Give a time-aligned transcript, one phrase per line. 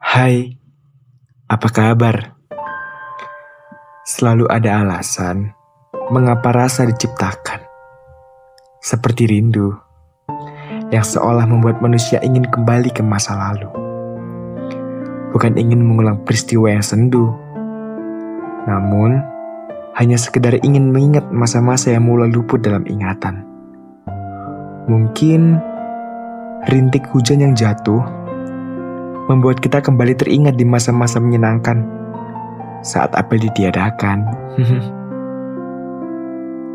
[0.00, 0.56] Hai,
[1.44, 2.32] apa kabar?
[4.08, 5.52] Selalu ada alasan
[6.08, 7.60] mengapa rasa diciptakan.
[8.80, 9.76] Seperti rindu
[10.88, 13.68] yang seolah membuat manusia ingin kembali ke masa lalu.
[15.36, 17.36] Bukan ingin mengulang peristiwa yang sendu,
[18.64, 19.20] namun
[20.00, 23.44] hanya sekedar ingin mengingat masa-masa yang mulai luput dalam ingatan.
[24.88, 25.60] Mungkin
[26.72, 28.19] rintik hujan yang jatuh
[29.30, 31.86] membuat kita kembali teringat di masa-masa menyenangkan
[32.82, 34.26] saat apel ditiadakan.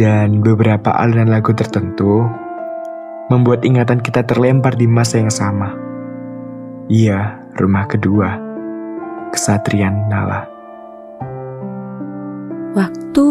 [0.00, 2.22] Dan beberapa aliran lagu tertentu
[3.26, 5.74] membuat ingatan kita terlempar di masa yang sama.
[6.86, 8.38] Iya, rumah kedua,
[9.34, 10.46] kesatrian Nala.
[12.76, 13.26] Waktu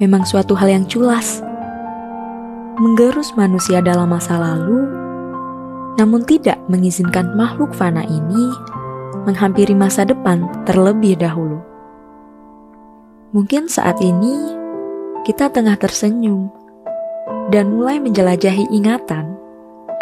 [0.00, 1.44] memang suatu hal yang culas,
[2.80, 5.01] menggerus manusia dalam masa lalu,
[6.00, 8.52] namun tidak mengizinkan makhluk fana ini
[9.28, 11.60] menghampiri masa depan terlebih dahulu.
[13.32, 14.56] Mungkin saat ini
[15.24, 16.52] kita tengah tersenyum
[17.48, 19.36] dan mulai menjelajahi ingatan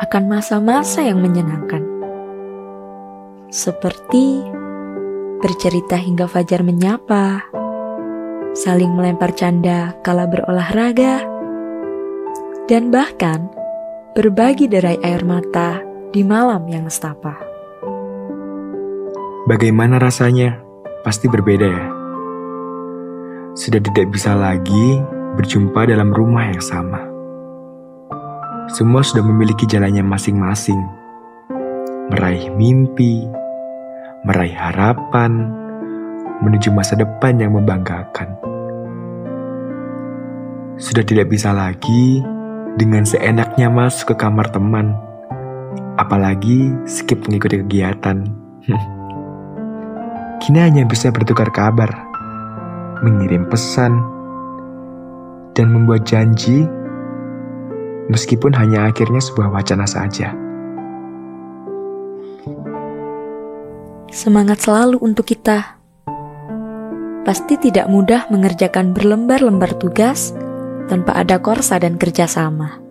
[0.01, 1.85] akan masa-masa yang menyenangkan.
[3.53, 4.41] Seperti
[5.43, 7.45] bercerita hingga fajar menyapa,
[8.57, 11.27] saling melempar canda kala berolahraga,
[12.71, 13.51] dan bahkan
[14.11, 15.79] berbagi derai air mata
[16.11, 17.39] di malam yang nestapa.
[19.47, 20.59] Bagaimana rasanya?
[21.07, 21.87] Pasti berbeda ya.
[23.55, 24.99] Sudah tidak bisa lagi
[25.39, 27.07] berjumpa dalam rumah yang sama.
[28.75, 30.79] Semua sudah memiliki jalannya masing-masing.
[32.11, 33.23] Meraih mimpi,
[34.27, 35.55] meraih harapan,
[36.43, 38.35] menuju masa depan yang membanggakan.
[40.83, 42.27] Sudah tidak bisa lagi
[42.77, 44.95] dengan seenaknya masuk ke kamar teman,
[45.99, 48.29] apalagi skip mengikuti kegiatan.
[50.45, 51.91] Kini hanya bisa bertukar kabar,
[53.03, 53.99] mengirim pesan,
[55.55, 56.65] dan membuat janji
[58.11, 60.35] meskipun hanya akhirnya sebuah wacana saja.
[64.11, 65.79] Semangat selalu untuk kita.
[67.23, 70.35] Pasti tidak mudah mengerjakan berlembar-lembar tugas
[70.91, 72.83] tanpa ada korsa dan kerjasama.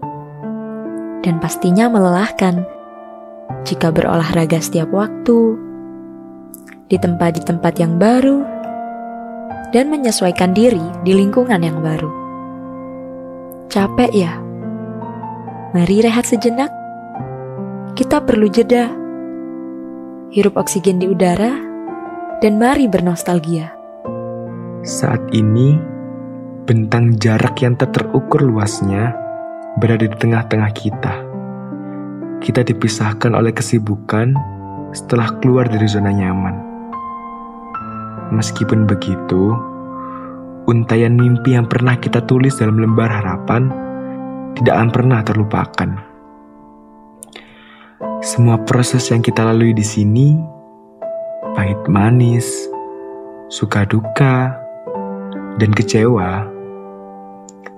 [1.19, 2.63] Dan pastinya melelahkan
[3.67, 5.59] jika berolahraga setiap waktu,
[6.87, 8.47] di tempat di tempat yang baru,
[9.75, 12.07] dan menyesuaikan diri di lingkungan yang baru.
[13.67, 14.33] Capek ya?
[15.75, 16.71] Mari rehat sejenak.
[17.93, 18.89] Kita perlu jeda.
[20.33, 21.53] Hirup oksigen di udara
[22.41, 23.69] dan mari bernostalgia.
[24.81, 25.98] Saat ini,
[26.69, 29.17] bentang jarak yang tak terukur luasnya
[29.81, 31.13] berada di tengah-tengah kita.
[32.45, 34.37] Kita dipisahkan oleh kesibukan
[34.93, 36.53] setelah keluar dari zona nyaman.
[38.29, 39.57] Meskipun begitu,
[40.69, 43.73] untayan mimpi yang pernah kita tulis dalam lembar harapan
[44.53, 45.89] tidak akan pernah terlupakan.
[48.21, 50.37] Semua proses yang kita lalui di sini,
[51.57, 52.45] pahit manis,
[53.49, 54.53] suka duka,
[55.57, 56.58] dan kecewa,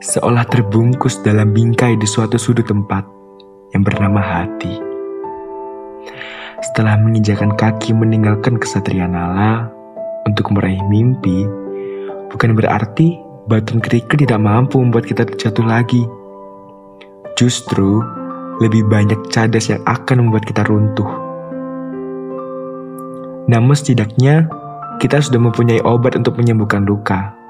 [0.02, 3.06] seolah terbungkus dalam bingkai di suatu sudut tempat
[3.78, 4.82] yang bernama hati.
[6.66, 9.70] Setelah menginjakan kaki meninggalkan kesatria nala
[10.26, 11.46] untuk meraih mimpi,
[12.34, 13.14] bukan berarti
[13.46, 16.02] batun kerikil tidak mampu membuat kita terjatuh lagi.
[17.38, 18.02] Justru
[18.58, 21.10] lebih banyak cadas yang akan membuat kita runtuh.
[23.46, 24.50] Namun setidaknya
[24.98, 27.41] kita sudah mempunyai obat untuk menyembuhkan luka.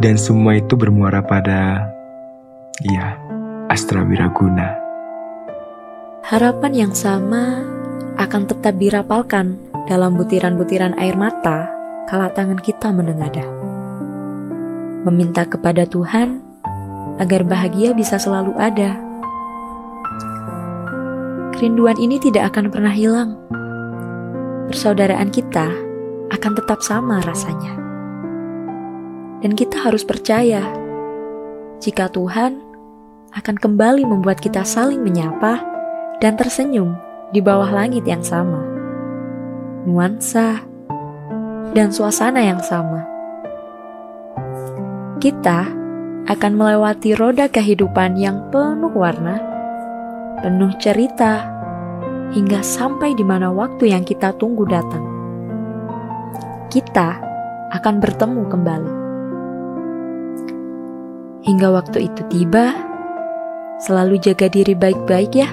[0.00, 1.88] Dan semua itu bermuara pada,
[2.80, 3.18] ya,
[3.68, 4.78] Astra Wiraguna.
[6.22, 7.60] Harapan yang sama
[8.16, 9.58] akan tetap dirapalkan
[9.90, 11.66] dalam butiran-butiran air mata
[12.06, 13.48] kala tangan kita menengadah.
[15.02, 16.38] Meminta kepada Tuhan
[17.18, 18.96] agar bahagia bisa selalu ada.
[21.58, 23.34] Kerinduan ini tidak akan pernah hilang.
[24.70, 25.68] Persaudaraan kita
[26.30, 27.81] akan tetap sama rasanya.
[29.42, 30.62] Dan kita harus percaya
[31.82, 32.62] jika Tuhan
[33.34, 35.58] akan kembali membuat kita saling menyapa
[36.22, 36.94] dan tersenyum
[37.34, 38.62] di bawah langit yang sama.
[39.82, 40.62] Nuansa
[41.74, 43.02] dan suasana yang sama.
[45.18, 45.66] Kita
[46.30, 49.42] akan melewati roda kehidupan yang penuh warna,
[50.38, 51.50] penuh cerita,
[52.30, 55.02] hingga sampai di mana waktu yang kita tunggu datang.
[56.70, 57.18] Kita
[57.74, 59.01] akan bertemu kembali.
[61.42, 62.70] Hingga waktu itu tiba,
[63.82, 65.50] selalu jaga diri baik-baik ya.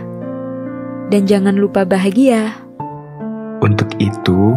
[1.09, 2.53] Dan jangan lupa bahagia.
[3.59, 4.53] Untuk itu,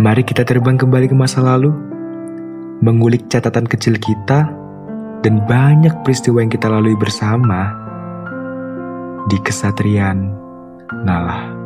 [0.00, 1.70] mari kita terbang kembali ke masa lalu,
[2.80, 4.48] mengulik catatan kecil kita,
[5.20, 7.72] dan banyak peristiwa yang kita lalui bersama
[9.28, 10.36] di kesatrian
[11.04, 11.63] Nalah.